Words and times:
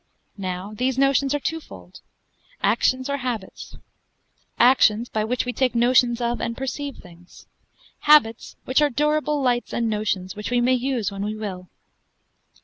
Now 0.39 0.73
these 0.73 0.97
notions 0.97 1.35
are 1.35 1.39
twofold, 1.39 1.99
actions 2.63 3.07
or 3.07 3.17
habits: 3.17 3.75
actions, 4.57 5.09
by 5.09 5.23
which 5.23 5.45
we 5.45 5.53
take 5.53 5.75
notions 5.75 6.19
of, 6.19 6.41
and 6.41 6.57
perceive 6.57 6.97
things; 6.97 7.45
habits, 7.99 8.55
which 8.65 8.81
are 8.81 8.89
durable 8.89 9.43
lights 9.43 9.73
and 9.73 9.91
notions, 9.91 10.35
which 10.35 10.49
we 10.49 10.59
may 10.59 10.73
use 10.73 11.11
when 11.11 11.21
we 11.23 11.35
will. 11.35 11.69